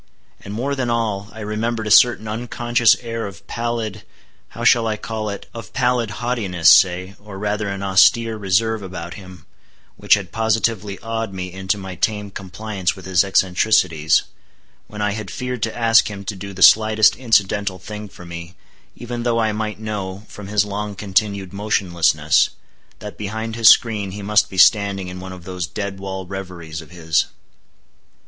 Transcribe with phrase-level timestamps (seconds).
[0.43, 5.29] And more than all, I remembered a certain unconscious air of pallid—how shall I call
[5.29, 9.45] it?—of pallid haughtiness, say, or rather an austere reserve about him,
[9.97, 14.23] which had positively awed me into my tame compliance with his eccentricities,
[14.87, 18.55] when I had feared to ask him to do the slightest incidental thing for me,
[18.95, 22.49] even though I might know, from his long continued motionlessness,
[22.97, 26.81] that behind his screen he must be standing in one of those dead wall reveries
[26.81, 27.27] of his.